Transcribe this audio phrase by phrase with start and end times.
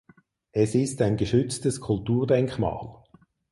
[0.51, 3.03] Es ist ein geschütztes Kulturdenkmal.